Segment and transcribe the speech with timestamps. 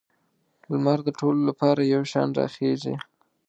[0.71, 2.95] لمر د ټولو لپاره یو شان راخیږي.